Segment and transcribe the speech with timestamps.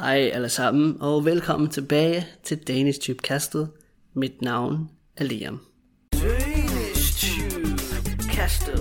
[0.00, 3.70] Hej alle sammen, og velkommen tilbage til Danish Tube Kastet.
[4.14, 5.60] Mit navn er Liam.
[6.12, 7.82] Danish Tube
[8.32, 8.80] Kastet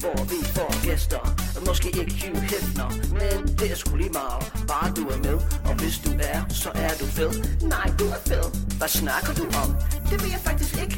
[0.00, 1.22] Hvor vi får gæster
[1.66, 2.90] Måske ikke Hugh Hefner
[3.20, 5.36] Men det er sgu lige meget Bare du er med
[5.68, 7.32] Og hvis du er, så er du fed
[7.74, 8.46] Nej, du er fed
[8.78, 9.68] Hvad snakker du om?
[10.10, 10.96] Det vil jeg faktisk ikke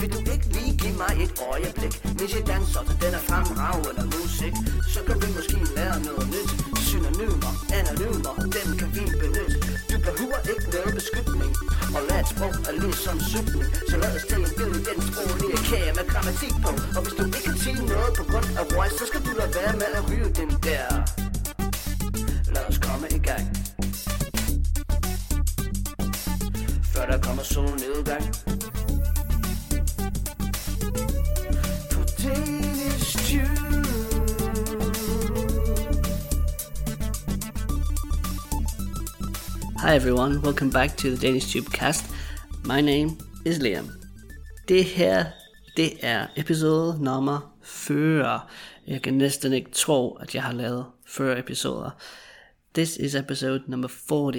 [0.00, 1.94] vil du ikke lige give mig et øjeblik?
[2.18, 4.54] Hvis jeg danser til den er fremragende musik.
[4.92, 6.50] Så kan vi måske lære noget nyt.
[6.86, 9.56] Synonymer, anonymer Dem kan vi benytte.
[9.90, 11.52] Du behøver ikke noget beskytning.
[11.96, 14.98] Og lad et sprog er ligesom sygning Så lad os tage en bid i den
[15.08, 16.70] sproglige kage med grammatik på.
[16.96, 19.52] Og hvis du ikke kan sige noget på grund af voice Så skal du lade
[19.58, 20.88] være med at ryge den der.
[22.54, 23.44] Lad os komme i gang.
[26.92, 28.24] Før der kommer solnedgang.
[39.82, 42.04] Hi everyone, welcome back to the Danish Tube Cast.
[42.64, 43.10] My name
[43.44, 43.90] is Liam.
[44.68, 45.24] Det her,
[45.76, 48.40] det er episode nummer 40.
[48.86, 51.90] Jeg kan næsten ikke tro, at jeg har lavet 40 episoder.
[52.74, 54.38] This is episode number 40.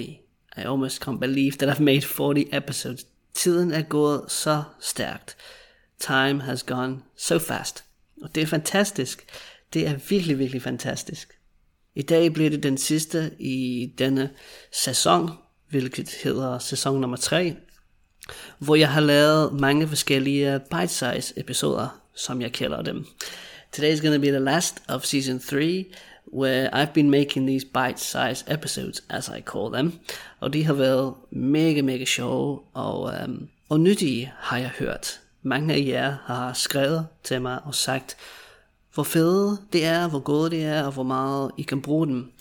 [0.56, 3.06] I almost can't believe that I've made 40 episodes.
[3.34, 5.36] Tiden er gået så stærkt.
[6.06, 7.84] Time has gone so fast.
[8.22, 9.26] Og det er fantastisk.
[9.74, 11.38] Det er virkelig, virkelig fantastisk.
[11.94, 14.30] I dag bliver det den sidste i denne
[14.72, 15.30] sæson,
[15.70, 17.56] hvilket hedder sæson nummer 3,
[18.58, 23.06] hvor jeg har lavet mange forskellige bite-size episoder, som jeg kalder dem.
[23.72, 25.84] Today is going to be the last of season 3,
[26.34, 29.98] where I've been making these bite-size episodes, as I call them.
[30.40, 35.20] Og de har været mega, mega sjove og, um, og nyttige, har jeg hørt.
[35.46, 38.16] Mange af jer har skrevet til mig og sagt,
[38.94, 42.32] hvor fede det er, hvor gode det er, og hvor meget I kan bruge dem.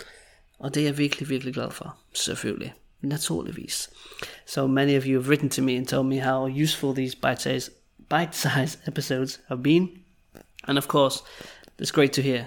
[0.60, 2.74] Og det er jeg virkelig, virkelig glad for, selvfølgelig.
[3.02, 3.90] Naturligvis.
[4.48, 7.72] So many of you have written to me and told me how useful these bite-sized
[8.10, 9.90] bite-sized episodes have been.
[10.68, 11.24] And of course,
[11.82, 12.44] it's great to hear.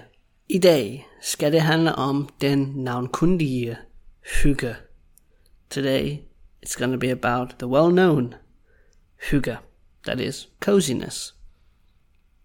[0.49, 3.77] I dag skal det handle om den navnkundige
[4.43, 4.75] hygge.
[5.69, 6.17] Today,
[6.65, 8.33] it's going to be about the well-known
[9.31, 9.57] hygge.
[10.07, 11.33] That is coziness.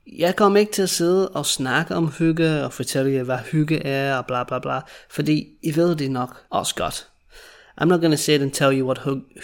[0.06, 3.86] Jeg kommer ikke til at sidde og snakke om hygge og fortælle jer, hvad hygge
[3.86, 4.80] er og bla bla bla,
[5.10, 7.08] fordi I ved det nok også godt.
[7.80, 9.00] I'm not going to sit and tell you what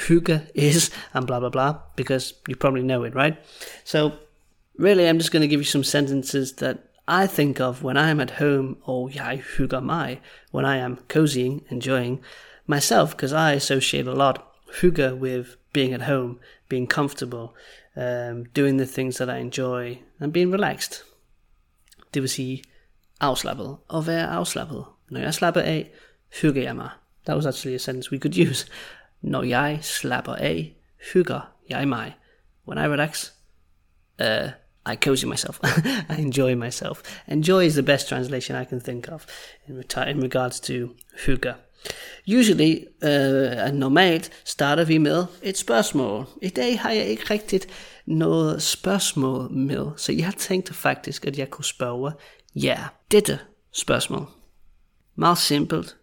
[0.09, 3.35] hygge is and blah blah blah, because you probably know it, right?
[3.85, 4.11] So,
[4.79, 6.77] really, I'm just going to give you some sentences that
[7.09, 10.21] I think of when I'm at home, or jeg hygger mig,
[10.55, 12.21] when I am cozying, enjoying
[12.67, 14.43] myself, because I associate a lot
[14.83, 17.55] hygge with being at home, being comfortable,
[17.99, 21.05] um, doing the things that I enjoy, and being relaxed.
[22.15, 22.63] Det vil sige
[23.21, 24.85] afslappet og være afslappet.
[25.11, 25.91] Når jeg slapper af,
[26.43, 26.91] hygger jeg mig.
[27.27, 28.67] That was actually a sentence we could use.
[29.21, 30.77] Når jeg slapper af,
[31.13, 32.17] hygger jeg mig.
[32.69, 33.31] When I relax,
[34.21, 34.51] uh,
[34.93, 35.61] I cozy myself.
[36.19, 37.23] I enjoy myself.
[37.29, 39.27] Enjoy is the best translation I can think of
[39.67, 39.77] in,
[40.09, 40.73] in regards to
[41.27, 41.55] hygge.
[42.39, 46.27] Usually, uh, normalt starter vi med et spørgsmål.
[46.43, 47.67] I dag har jeg ikke rigtigt
[48.07, 52.13] noget spørgsmål med, så jeg har tænkt faktisk, at jeg kunne spørge
[52.55, 52.79] ja,
[53.11, 53.39] dette
[53.73, 54.27] spørgsmål.
[55.15, 55.97] Meget simpelt.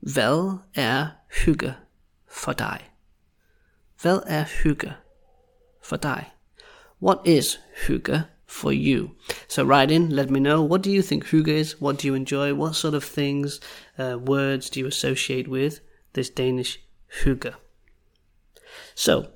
[0.00, 1.06] Hvad er
[1.44, 1.74] hygge
[2.30, 2.90] for dig?
[4.02, 4.92] Hvad er hygge
[5.82, 6.30] for dig?
[7.02, 8.22] What is hygge
[8.56, 9.10] for you?
[9.48, 10.62] So write in, let me know.
[10.62, 11.80] What do you think hygge is?
[11.80, 12.54] What do you enjoy?
[12.54, 13.60] What sort of things,
[13.98, 15.80] uh, words do you associate with
[16.14, 16.80] this Danish
[17.22, 17.54] hygge?
[18.94, 19.28] So,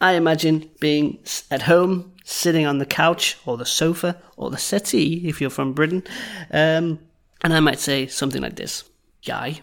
[0.00, 1.18] I imagine being
[1.50, 5.74] at home, sitting on the couch or the sofa or the settee if you're from
[5.74, 6.02] Britain,
[6.50, 6.98] um,
[7.42, 8.84] and I might say something like this.
[9.26, 9.62] Jeg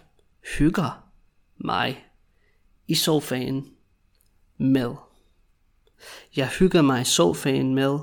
[0.58, 1.04] hygger
[1.58, 2.06] mig
[2.88, 3.66] i sofaen
[4.58, 4.96] med.
[6.36, 8.00] Jeg hygger mig i sofaen med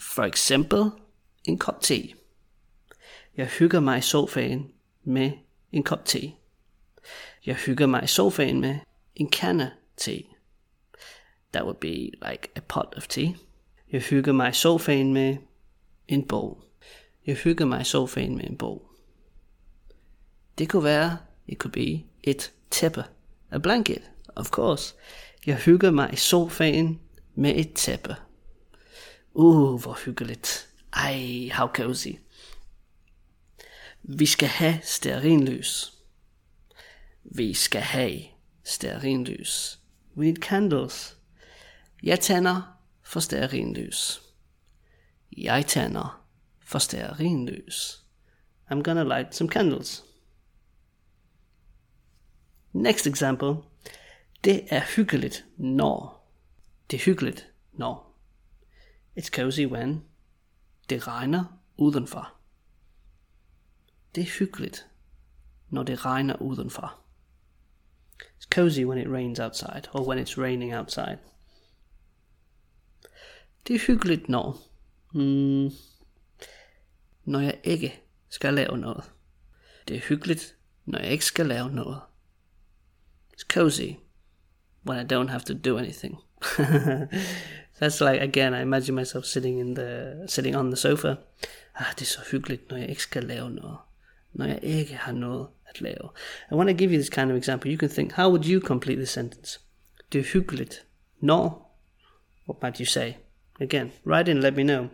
[0.00, 0.90] for eksempel
[1.44, 2.14] en kop te.
[3.36, 4.72] Jeg hygger mig i sofaen
[5.04, 5.30] med
[5.72, 6.32] en kop te.
[7.46, 8.78] Jeg hygger mig i sofaen med
[9.14, 10.24] en kande te.
[11.52, 13.28] That would be like a pot of tea.
[13.92, 15.36] Jeg hygger mig i sofaen med
[16.08, 16.64] en bog.
[17.26, 18.90] Jeg hygger mig i sofaen med en bog.
[20.58, 23.04] Det kunne være, it could be et tæppe.
[23.50, 24.94] A blanket, of course.
[25.46, 27.00] Jeg hygger mig i sofaen
[27.34, 28.16] med et tæppe.
[29.38, 30.68] Uh, hvor hyggeligt.
[30.92, 32.08] Ej, how cozy.
[34.02, 35.92] Vi skal have stearinlys.
[37.24, 38.20] Vi skal have
[38.64, 39.78] stearinlys.
[40.16, 41.16] We need candles.
[42.02, 44.22] Jeg tænder for stearinlys.
[45.36, 46.24] Jeg tænder
[46.60, 48.02] for stearinlys.
[48.70, 50.04] I'm gonna light some candles.
[52.72, 53.56] Next example.
[54.44, 56.28] Det er hyggeligt, når.
[56.90, 58.07] Det er hyggeligt, når.
[59.18, 60.04] It's cozy when.
[60.90, 62.34] Det regner udenfor.
[64.14, 64.86] Det er hyggeligt,
[65.70, 67.00] når det regner udenfor.
[68.22, 71.18] It's cozy when it rains outside, or when it's raining outside.
[73.66, 74.58] Det er hyggeligt, når...
[75.14, 75.70] Mm,
[77.24, 79.12] når jeg ikke skal lave noget.
[79.88, 82.00] Det er hyggeligt, når jeg ikke skal lave noget.
[83.32, 83.92] It's cozy
[84.86, 86.18] when I don't have to do anything.
[87.80, 91.14] That's like again, I imagine myself sitting in the sitting on the sofa.
[91.74, 93.76] Ah, det er så hyggeligt, når jeg ikke skal lave noget.
[94.32, 96.08] Når jeg ikke har noget at lave.
[96.50, 98.60] And when I give you this kind of example, you can think, how would you
[98.60, 99.60] complete this sentence?
[100.12, 100.84] Det er hyggeligt.
[101.20, 101.68] Når?
[102.48, 103.12] What might you say?
[103.60, 104.88] Again, write in, let me know.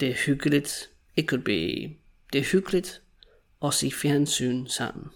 [0.00, 0.90] Det er hyggeligt.
[1.16, 1.96] It could be,
[2.32, 3.02] det er hyggeligt
[3.64, 5.10] at se fjernsyn sammen.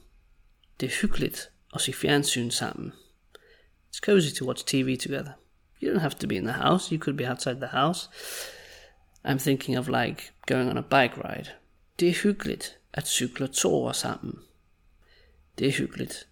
[0.81, 2.93] Det er hyggeligt at se fjernsyn sammen.
[3.99, 5.35] It's cozy to watch TV together.
[5.81, 8.09] You don't have to be in the house, you could be outside the house.
[9.25, 11.51] I'm thinking of like going on a bike ride.
[11.99, 14.39] Det er hyggeligt at cykle toer sammen.
[15.59, 16.29] Det er hyggeligt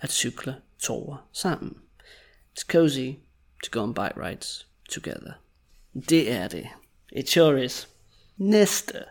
[0.00, 1.82] at cykle toer sammen.
[2.56, 3.18] It's cozy
[3.64, 5.32] to go on bike rides together.
[6.08, 6.68] Det er det.
[7.12, 7.88] It sure is.
[8.36, 9.04] Næste.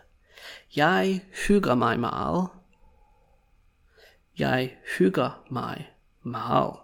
[0.76, 2.48] Jeg hygger mig meget.
[4.38, 5.90] Jeg hygger mig
[6.22, 6.81] meget.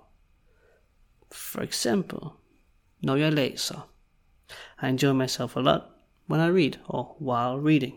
[1.33, 2.29] For example,
[3.01, 3.91] når jeg læser.
[4.83, 5.81] I enjoy myself a lot
[6.31, 7.95] when I read or while reading.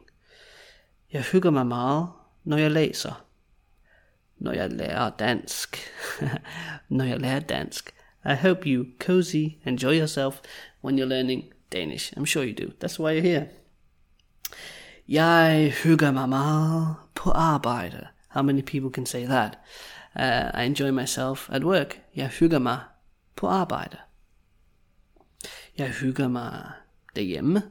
[1.12, 2.08] Jeg hygger mig meget,
[2.44, 3.26] når jeg læser.
[4.38, 5.78] Når jeg lærer dansk.
[6.90, 7.94] når jeg lærer dansk.
[8.26, 10.40] I hope you cozy, enjoy yourself
[10.84, 12.14] when you're learning Danish.
[12.18, 12.72] I'm sure you do.
[12.84, 13.48] That's why you're here.
[15.08, 18.08] Jeg hygger mig meget på arbejde.
[18.28, 19.58] How many people can say that?
[20.16, 22.02] Uh, I enjoy myself at work.
[22.16, 22.80] Jeg hygger mig
[23.36, 23.98] på arbejde.
[25.78, 26.72] Jeg hygger mig
[27.16, 27.62] derhjemme.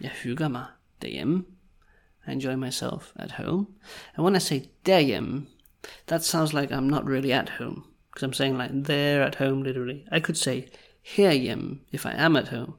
[0.00, 0.64] Jeg hygger mig
[1.02, 1.44] derhjemme.
[2.26, 3.66] I enjoy myself at home.
[4.14, 5.46] And when I say derhjemme,
[6.06, 7.82] that sounds like I'm not really at home.
[8.12, 10.04] Because I'm saying like there at home literally.
[10.12, 10.62] I could say
[11.02, 12.72] herhjemme if I am at home.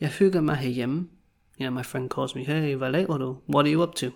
[0.00, 1.08] Jeg hygger mig herhjemme.
[1.60, 3.36] You know, my friend calls me, hey, hvad laver du?
[3.48, 4.10] What are you up to?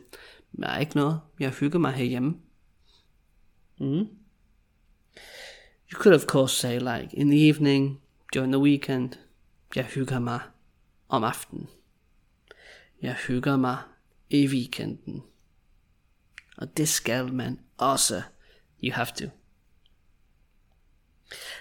[0.53, 1.21] Nej, ikke noget.
[1.41, 2.35] Jeg hygger mig herhjemme.
[3.81, 4.09] Mm.
[5.93, 8.01] You could of course say like in the evening,
[8.33, 9.19] during the weekend,
[10.21, 10.41] mig
[11.09, 11.25] om
[13.29, 13.79] hygger mig
[14.31, 15.23] i weekenden.
[16.57, 17.61] Og det ah, skal man.
[18.83, 19.31] You have to.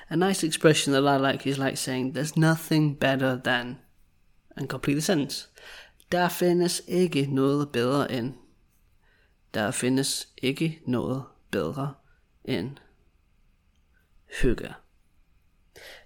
[0.10, 3.80] A nice expression that I like is like saying, there's nothing better than,
[4.56, 5.50] and complete the sentence.
[6.12, 8.34] Der findes ikke noget bedre end.
[9.54, 11.94] Der findes ikke noget bedre
[12.46, 12.78] end
[14.42, 14.74] hygge.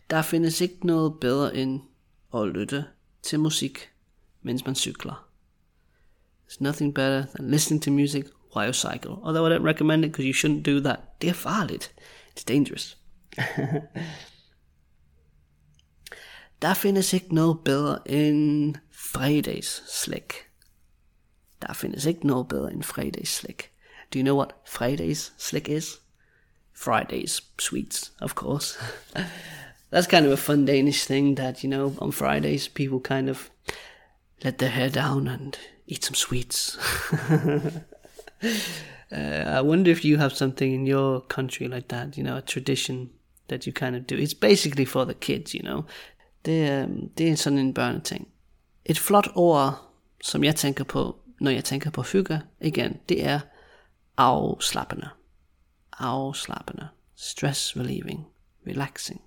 [0.09, 1.81] Der findes ikke noget bedre end
[2.35, 2.85] at lytte
[3.21, 3.89] til musik,
[4.41, 5.29] mens man cykler.
[6.47, 8.25] There's nothing better than listening to music
[8.55, 9.11] while you cycle.
[9.23, 10.99] Although I don't recommend it because you shouldn't do that.
[11.21, 11.93] Det er farligt.
[12.37, 12.97] It's dangerous.
[16.61, 20.33] Der findes ikke noget bedre end fredags slik.
[21.61, 23.71] Der findes ikke noget bedre end fredags slik.
[24.13, 26.01] Do you know what fredags slik is?
[26.75, 28.77] Fridays sweets, of course.
[29.89, 33.49] That's kind of a fun Danish thing that, you know, on Fridays people kind of
[34.43, 36.77] let their hair down and eat some sweets.
[37.31, 37.71] uh,
[39.11, 43.09] I wonder if you have something in your country like that, you know, a tradition
[43.47, 44.17] that you kind of do.
[44.17, 45.85] It's basically for the kids, you know.
[46.45, 48.27] Det, um, det er sådan en børneting.
[48.85, 49.91] Et flot ord,
[50.21, 53.39] som jeg tænker på, når jeg tænker på hygge, igen, det er
[54.17, 55.09] afslappende.
[55.97, 56.87] Afslappende.
[57.15, 58.27] Stress relieving.
[58.67, 59.21] Relaxing.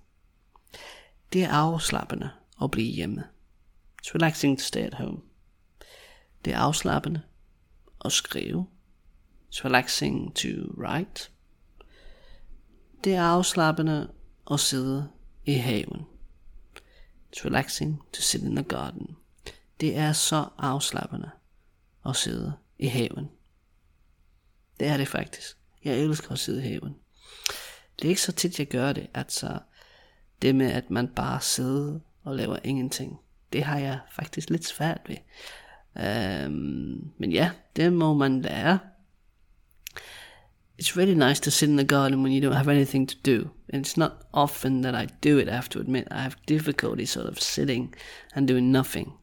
[1.33, 2.29] Det er afslappende
[2.61, 3.23] at blive hjemme.
[4.01, 5.21] It's relaxing to stay at home.
[6.45, 7.21] Det er afslappende
[8.05, 8.67] at skrive.
[9.51, 10.47] It's relaxing to
[10.77, 11.29] write.
[13.03, 14.11] Det er afslappende
[14.51, 15.09] at sidde
[15.45, 16.05] i haven.
[17.35, 19.15] It's relaxing to sit in the garden.
[19.79, 21.31] Det er så afslappende
[22.05, 23.29] at sidde i haven.
[24.79, 25.58] Det er det faktisk.
[25.83, 26.95] Jeg elsker at sidde i haven.
[27.99, 29.07] Det er ikke så tit, jeg gør det.
[29.13, 29.59] Altså,
[30.41, 33.19] det med, at man bare sidder og laver ingenting.
[33.53, 35.17] Det har jeg faktisk lidt svært ved.
[35.95, 38.79] Um, men ja, det må man lære.
[40.81, 43.49] It's really nice to sit in the garden when you don't have anything to do.
[43.73, 46.07] And it's not often that I do it, I have to admit.
[46.11, 47.95] I have difficulty sort of sitting
[48.35, 49.13] and doing nothing.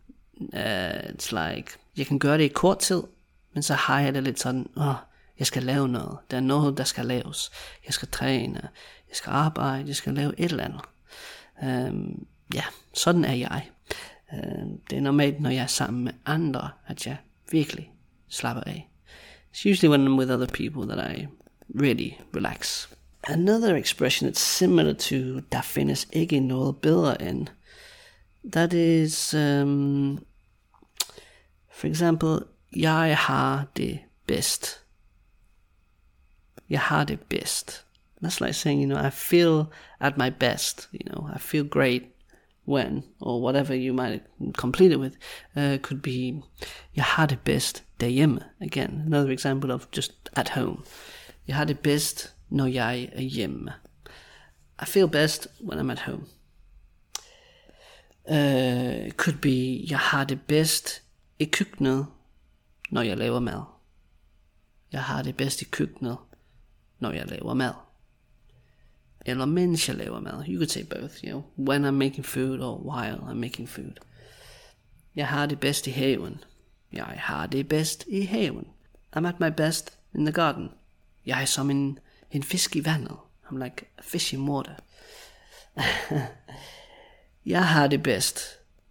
[0.40, 3.02] Uh, it's like, jeg kan gøre det i kort tid,
[3.54, 4.94] men så har jeg det lidt sådan, åh,
[5.38, 6.18] jeg skal lave noget.
[6.30, 7.50] Der er noget, der skal laves.
[7.86, 8.60] Jeg skal træne.
[9.08, 9.88] Jeg skal arbejde.
[9.88, 10.80] Jeg skal lave et eller andet.
[11.64, 12.64] Øhm, ja,
[12.94, 13.68] sådan er jeg.
[14.32, 17.16] Øhm, det er normalt, når jeg er sammen med andre, at jeg
[17.50, 17.92] virkelig
[18.28, 18.88] slapper af.
[19.54, 21.26] It's usually when I'm with other people that I
[21.80, 22.88] really relax.
[23.28, 27.46] Another expression that's similar to der findes ikke noget bedre end,
[28.52, 30.24] that is, um,
[31.72, 32.40] for example,
[32.76, 34.80] jeg har det bedst.
[36.70, 37.84] Jeg har det best.
[38.22, 39.64] That's like saying, you know, I feel
[40.00, 40.88] at my best.
[40.92, 42.02] You know, I feel great
[42.66, 44.22] when, or whatever you might
[44.58, 45.16] complete it with,
[45.56, 46.42] uh, could be,
[46.96, 48.40] jeg har det best derhjemme.
[48.60, 50.78] Again, another example of just at home.
[51.46, 53.72] Jeg har det best når jeg er hjemme.
[54.82, 56.26] I feel best when I'm at home.
[58.28, 61.02] Uh, could be, jeg har det bedst
[61.38, 62.06] i køkkenet,
[62.90, 63.62] når jeg laver mad.
[64.92, 66.16] Jeg har det bedst i køkkenet,
[66.98, 67.74] når jeg laver mad.
[69.26, 70.44] Eller mens jeg laver mad.
[70.48, 73.92] You could say both, you know, when I'm making food or while I'm making food.
[75.16, 76.44] Jeg har det bedst i haven.
[76.92, 78.66] Jeg har det bedst i haven.
[79.16, 80.70] I'm at my best in the garden.
[81.26, 81.98] Jeg er som en,
[82.30, 83.16] en fisk i vandet.
[83.44, 84.74] I'm like a fish in water.
[87.46, 88.40] jeg har det bedst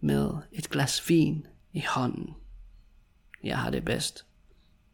[0.00, 2.34] med et glas vin i hånden.
[3.44, 4.26] Jeg har det bedst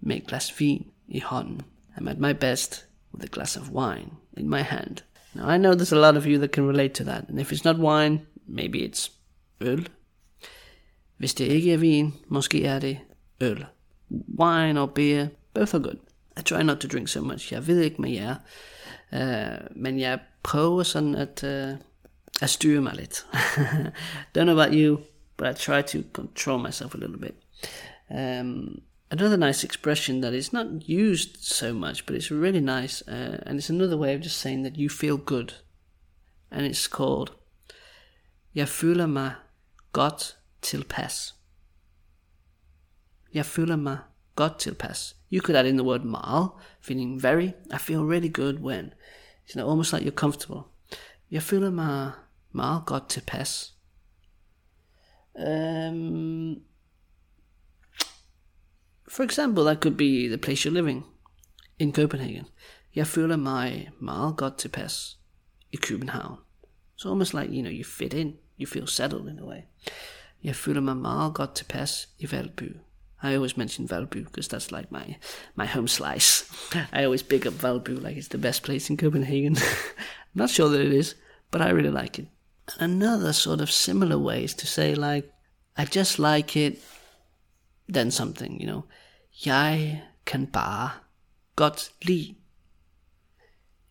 [0.01, 1.61] med et glas vin i hånden.
[1.97, 5.03] I'm at my best with a glass of wine in my hand.
[5.35, 7.29] Now I know there's a lot of you that can relate to that.
[7.29, 9.11] And if it's not wine, maybe it's
[9.61, 9.89] øl.
[11.17, 12.99] Hvis det ikke er vin, måske er det
[13.41, 13.67] øl.
[14.11, 15.99] Wine or beer, both are good.
[16.37, 17.53] I try not to drink so much.
[17.53, 18.35] Jeg ved ikke med jer.
[19.13, 21.79] Uh, men jeg prøver sådan at, uh,
[22.43, 23.27] at styre mig lidt.
[24.39, 25.01] Don't know about you,
[25.37, 27.35] but I try to control myself a little bit.
[28.11, 33.43] Um, another nice expression that is not used so much, but it's really nice, uh,
[33.47, 35.55] and it's another way of just saying that you feel good.
[36.51, 37.31] And it's called
[38.55, 39.33] Jeg føler mig
[39.93, 41.35] godt tilpas.
[43.35, 43.99] Jeg føler mig
[44.37, 45.17] godt tilpas.
[45.31, 46.49] You could add in the word mal,
[46.81, 47.53] feeling very.
[47.71, 48.93] I feel really good when.
[49.49, 50.61] You know, almost like you're comfortable.
[51.31, 52.13] Jeg føler mig
[52.53, 53.75] meget godt tilpas.
[55.35, 56.57] Um,
[59.13, 61.05] for example, that could be the place you're living
[61.79, 62.47] in Copenhagen.
[62.95, 65.19] Jeg føler mig meget godt tilpas
[65.73, 66.39] i København.
[66.97, 68.37] It's almost like, you know, you fit in.
[68.61, 69.61] You feel settled in a way.
[70.45, 72.77] Jeg føler mig meget godt tilpas i Valby.
[73.25, 75.17] I always mention Valby because that's like my
[75.57, 76.45] my home slice.
[76.99, 79.57] I always pick up Valby like it's the best place in Copenhagen.
[79.57, 81.17] I'm not sure that it is,
[81.51, 82.29] but I really like it.
[82.79, 85.33] Another sort of similar way is to say like
[85.77, 86.79] I just like it
[87.89, 88.85] then something, you know.
[89.47, 90.91] Jeg kan bare
[91.57, 92.35] godt lide.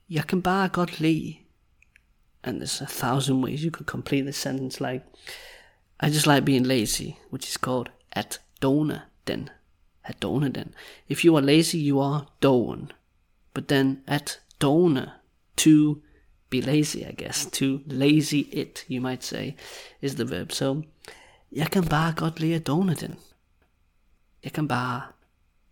[0.10, 1.36] Jeg kan bare godt lide.
[2.44, 5.04] And there's a thousand ways you could complete the sentence like
[6.04, 9.50] I just like being lazy, which is called at done den.
[10.04, 10.74] At done den.
[11.08, 12.92] If you are lazy, you are doven.
[13.54, 15.12] But then at done,
[15.58, 16.02] to
[16.50, 19.56] be lazy, I guess, to lazy it, you might say,
[20.02, 20.52] is the verb.
[20.52, 20.82] So,
[21.52, 23.16] jeg kan bare godt lide at done den.
[24.44, 25.02] Jeg kan bare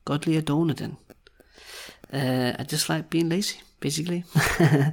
[0.10, 0.98] godt lide den.
[2.14, 4.24] Uh, I just like being lazy, basically.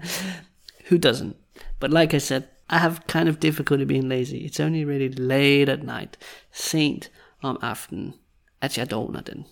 [0.88, 1.36] Who doesn't?
[1.80, 4.44] But like I said, I have kind of difficulty being lazy.
[4.44, 6.16] It's only really late at night,
[6.52, 7.10] sent
[7.42, 8.14] om aftenen,
[8.60, 9.44] at jeg doner den.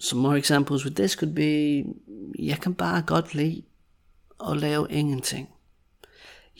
[0.00, 1.84] Some more examples with this could be,
[2.38, 3.62] jeg kan bare godt lide
[4.56, 5.48] lave ingenting.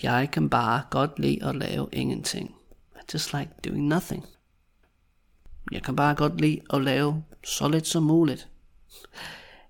[0.03, 2.55] Jeg kan bare godt lide lave ingenting.
[2.97, 4.25] I just like doing nothing.
[5.73, 8.49] Jeg kan bare godt lide at lave så lidt som muligt.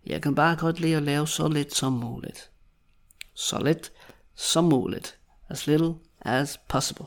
[0.06, 2.50] Jeg kan bare godt lide at lave så lidt som muligt.
[3.34, 3.92] Så lidt
[4.34, 5.18] som muligt.
[5.48, 7.06] As little as possible.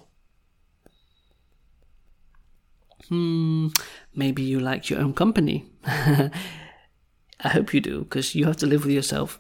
[3.09, 3.71] Hmm,
[4.13, 5.59] maybe you like your own company.
[7.43, 9.37] I hope you do, because you have to live with yourself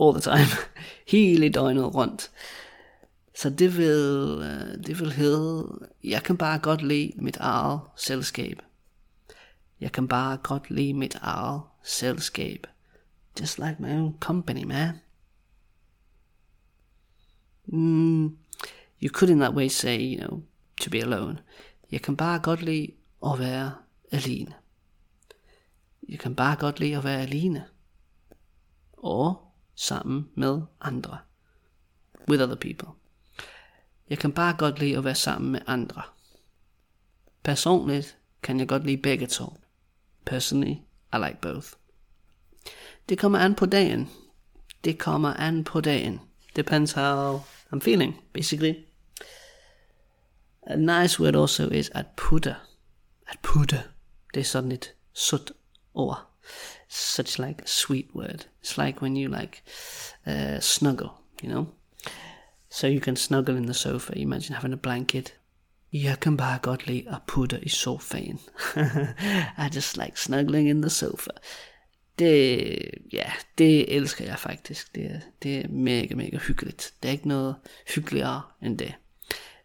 [0.00, 0.46] all the time.
[1.14, 2.30] Hele døgnet rundt.
[3.34, 5.68] Så det vil, øh, det vil hedde,
[6.04, 8.62] jeg kan bare godt lide mit eget selskab.
[9.82, 12.66] Jeg kan bare godt lide mit eget selskab.
[13.40, 14.94] Just like my own company, man.
[17.66, 18.24] Mm,
[19.02, 20.42] you could in that way say, you know,
[20.80, 21.38] to be alone.
[21.90, 22.92] Jeg kan bare godt lide
[23.26, 23.74] at være
[24.12, 24.54] alene.
[26.08, 27.66] Jeg kan bare godt lide at være alene.
[30.80, 31.18] Andre.
[32.28, 32.88] With other people.
[34.10, 36.02] Jeg kan bare godt lide at være sammen med andre.
[37.42, 39.61] Personligt kan jeg godt begge to.
[40.24, 41.72] Personally, I like both.
[43.08, 44.10] Det kommer an på dagen.
[44.84, 46.20] Det kommer an på dagen.
[46.56, 47.40] Depends how
[47.72, 48.74] I'm feeling, basically.
[50.66, 52.56] A nice word also is at putte.
[53.28, 53.82] At putte.
[54.34, 55.52] Det er sådan et sødt
[55.94, 56.26] ord.
[56.88, 58.46] Such like a sweet word.
[58.64, 59.62] It's like when you like
[60.26, 61.08] uh, snuggle,
[61.42, 61.66] you know?
[62.70, 64.12] So you can snuggle in the sofa.
[64.16, 65.34] Imagine having a blanket.
[65.92, 68.40] Jeg kan bare godt lide at putte i sofaen.
[69.64, 71.30] I just like snuggling in the sofa.
[72.18, 72.68] Det,
[73.12, 74.94] ja, det elsker jeg faktisk.
[74.94, 76.94] Det, det er mega, mega hyggeligt.
[77.02, 77.54] Det er ikke noget
[77.94, 78.94] hyggeligere end det.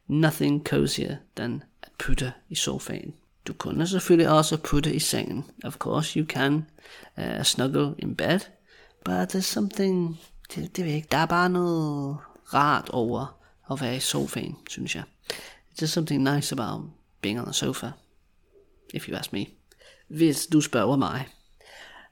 [0.08, 3.14] Nothing cozier than at putte i sofaen.
[3.48, 5.46] Du kunne selvfølgelig også putte i sengen.
[5.64, 6.66] Of course you can
[7.18, 8.40] uh, snuggle in bed.
[9.06, 10.20] But there's something,
[10.56, 12.18] det, det ved jeg ikke, der er bare noget
[12.54, 13.38] rart over
[13.72, 15.04] at være i sofaen, synes jeg.
[15.80, 16.90] Just something nice about
[17.22, 17.94] being on the sofa,
[18.94, 19.46] if you ask me.
[20.08, 21.28] Hvis du spørger mig.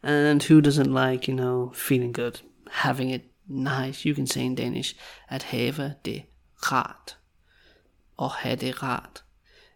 [0.04, 2.42] And who doesn't like, you know, feeling good,
[2.72, 4.96] having it nice, you can say in Danish,
[5.30, 6.24] at have det
[6.58, 7.18] rart.
[8.22, 9.24] At have det rart.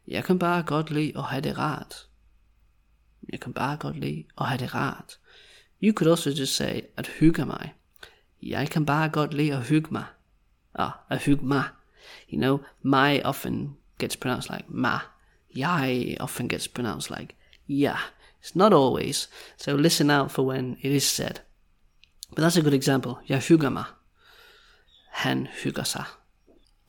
[0.08, 2.08] Jeg kan bare godt lide at have det rart.
[3.32, 5.20] Jeg kan bare godt lide at have det rart.
[5.82, 7.74] You could also just say at hygge mig.
[8.42, 10.06] Jeg kan bare godt lide at hygge mig.
[10.76, 11.64] Ah, at hygge mig.
[12.32, 15.00] You know, my often gets pronounced like ma.
[15.56, 17.36] Yai often gets pronounced like
[17.68, 17.96] ya.
[18.42, 19.28] It's not always.
[19.58, 21.42] So listen out for when it is said.
[22.36, 23.20] But that's a good example.
[23.28, 23.84] Jeg hygger hugasa.
[25.12, 26.06] Han hygger sig.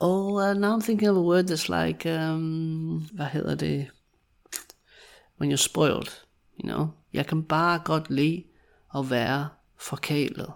[0.00, 3.90] Oh, uh, now I'm thinking of a word that's like, um, hvad hedder det?
[5.40, 6.24] When you're spoiled,
[6.58, 6.88] you know?
[7.12, 8.44] Jeg kan bare godt lide
[8.96, 9.48] at være
[9.78, 10.52] forkælet.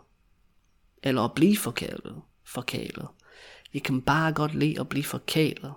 [1.03, 2.23] Eller at blive forkælet.
[2.47, 3.09] Forkælet.
[3.75, 5.75] Jeg kan bare godt lide at blive forkælet.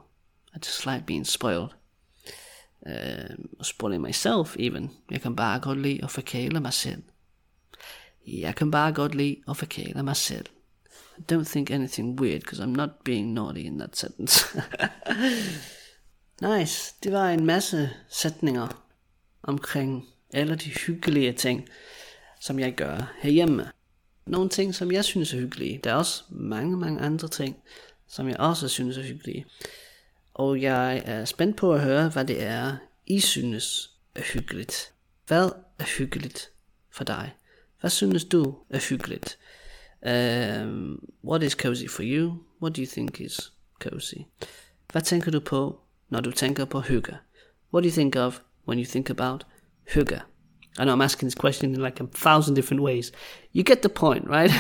[0.58, 1.76] I just like being spoiled.
[2.86, 4.92] Uh, spoiling myself even.
[5.12, 7.04] Jeg kan bare godt lide at forkæle mig selv.
[8.28, 10.46] Jeg kan bare godt lide at forkæle mig selv.
[11.32, 14.46] Don't think anything weird, because I'm not being naughty in that sentence.
[16.58, 16.96] nice.
[17.04, 18.68] Det var en masse sætninger
[19.44, 21.68] omkring alle de hyggelige ting,
[22.42, 23.72] som jeg gør herhjemme.
[24.26, 25.80] Nogle ting, som jeg synes er hyggelige.
[25.84, 27.58] Der er også mange, mange andre ting,
[28.08, 29.46] som jeg også synes er hyggelige.
[30.38, 34.94] Og jeg er spændt på at høre, hvad det er, I synes er hyggeligt.
[35.28, 36.50] Hvad er hyggeligt
[36.92, 37.34] for dig?
[37.80, 39.38] Hvad synes du er hyggeligt?
[40.02, 42.34] Um, what is cozy for you?
[42.62, 44.16] What do you think is cozy?
[44.92, 47.18] Hvad tænker du på, når du tænker på hygge?
[47.74, 49.46] What do you think of when you think about
[49.94, 50.22] hygge?
[50.80, 53.12] I know I'm asking this question in like a thousand different ways.
[53.56, 54.52] You get the point, right?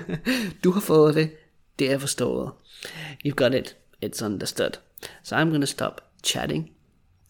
[0.64, 1.30] du har fået det.
[1.78, 2.52] Det er forstået.
[3.26, 3.76] You've got it.
[4.02, 4.78] It's understood.
[5.22, 6.70] So I'm going to stop chatting.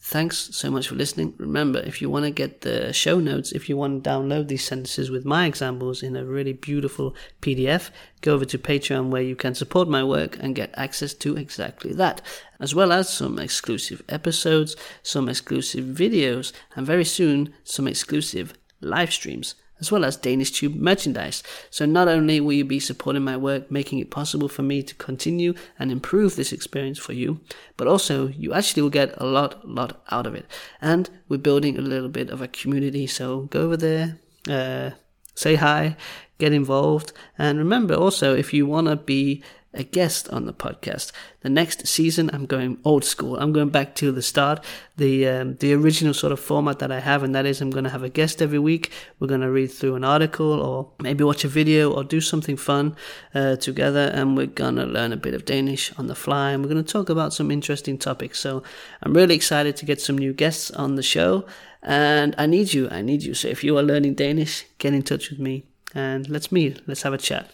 [0.05, 1.33] Thanks so much for listening.
[1.37, 4.65] Remember, if you want to get the show notes, if you want to download these
[4.65, 9.37] sentences with my examples in a really beautiful PDF, go over to Patreon where you
[9.37, 12.21] can support my work and get access to exactly that,
[12.59, 19.13] as well as some exclusive episodes, some exclusive videos, and very soon some exclusive live
[19.13, 21.43] streams as well as Danish Tube merchandise.
[21.69, 24.95] So not only will you be supporting my work, making it possible for me to
[24.95, 27.41] continue and improve this experience for you,
[27.75, 30.45] but also you actually will get a lot, lot out of it.
[30.81, 34.91] And we're building a little bit of a community, so go over there, uh,
[35.35, 35.97] say hi,
[36.37, 41.11] get involved, and remember also if you want to be a guest on the podcast.
[41.41, 43.37] The next season, I'm going old school.
[43.37, 44.63] I'm going back to the start,
[44.97, 47.83] the um, the original sort of format that I have, and that is I'm going
[47.83, 48.91] to have a guest every week.
[49.19, 52.57] We're going to read through an article, or maybe watch a video, or do something
[52.57, 52.95] fun
[53.33, 56.63] uh, together, and we're going to learn a bit of Danish on the fly, and
[56.63, 58.39] we're going to talk about some interesting topics.
[58.39, 58.63] So
[59.01, 61.45] I'm really excited to get some new guests on the show,
[61.81, 62.89] and I need you.
[62.89, 63.33] I need you.
[63.33, 66.87] So if you are learning Danish, get in touch with me, and let's meet.
[66.87, 67.49] Let's have a chat.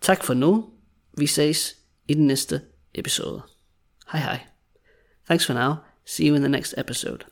[0.00, 0.75] Tak for nu.
[1.16, 1.76] Vi ses
[2.08, 2.60] i den næste
[2.94, 3.42] episode.
[4.12, 4.40] Hej hej.
[5.26, 5.74] Thanks for now.
[6.04, 7.24] See you in the next episode.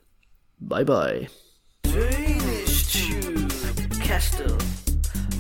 [0.69, 1.29] Bye bye.
[1.85, 3.51] Danish Tube
[4.03, 4.84] kastet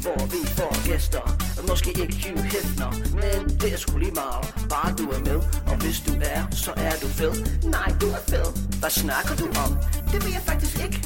[0.05, 1.25] Hvor vi får gæster.
[1.69, 2.90] Måske ikke Hugh Hefner
[3.21, 4.45] Men det er sgu lige meget.
[4.73, 5.38] Bare du er med
[5.71, 7.35] Og hvis du er, så er du fed.
[7.77, 8.49] Nej, du er fed.
[8.81, 9.71] Hvad snakker du om?
[10.12, 10.99] Det vil jeg faktisk ikke.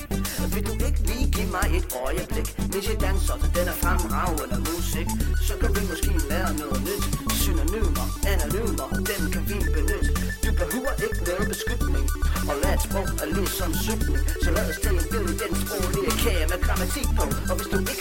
[0.54, 2.48] Vil du ikke lige give mig et øjeblik?
[2.72, 5.08] Hvis jeg danser til den er fremragende musik.
[5.48, 7.04] Så kan vi måske lære noget nyt.
[7.42, 10.10] Synonymer, anonymer Dem kan vi benytte.
[10.44, 12.06] Du behøver ikke noget beskyttning
[12.50, 15.52] Og lad et sprog er ligesom cykling Så lad os tage en bid i den
[15.62, 17.24] sproglige kage med grammatik på.
[17.50, 17.97] Og hvis du ikke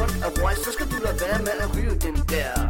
[0.00, 2.69] kunst og brøst, så skal du lade være med at ryge den der.